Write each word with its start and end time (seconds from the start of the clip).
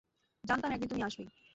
জানতাম 0.43 0.69
একদিন 0.71 0.89
তুমি 0.89 1.03
আসবেই। 1.03 1.29